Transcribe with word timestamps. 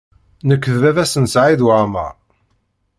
Nekk 0.47 0.65
d 0.73 0.75
baba-s 0.81 1.13
n 1.17 1.25
Saɛid 1.33 1.61
Waɛmaṛ. 1.65 2.13